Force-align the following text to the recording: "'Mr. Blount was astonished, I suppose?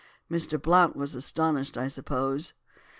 "'Mr. 0.31 0.59
Blount 0.59 0.95
was 0.95 1.13
astonished, 1.13 1.77
I 1.77 1.87
suppose? 1.87 2.53